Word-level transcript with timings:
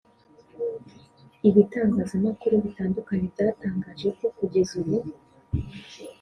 Ibitangazamakuru 1.49 2.53
bitandukanye 2.65 3.25
byatangaje 3.33 4.07
ko 4.17 4.25
kugeza 4.37 4.71
ubu 4.81 4.97